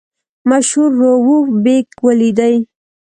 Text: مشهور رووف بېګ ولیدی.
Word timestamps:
مشهور 0.49 0.89
رووف 0.99 1.45
بېګ 1.63 1.87
ولیدی. 2.05 2.55